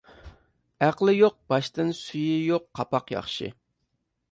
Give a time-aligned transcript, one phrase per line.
[0.85, 3.55] ئەقلى يوق باشتىن سۈيى يوق قاپاق ياخشى.